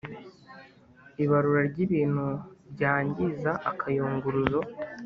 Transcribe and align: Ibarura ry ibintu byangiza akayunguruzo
Ibarura 1.23 1.61
ry 1.69 1.77
ibintu 1.85 2.25
byangiza 2.73 3.51
akayunguruzo 3.71 4.59